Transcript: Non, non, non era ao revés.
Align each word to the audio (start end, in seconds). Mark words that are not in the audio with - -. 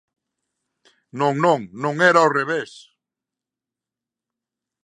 Non, 1.19 1.33
non, 1.45 1.59
non 1.83 1.95
era 2.09 2.19
ao 2.21 2.33
revés. 2.39 2.71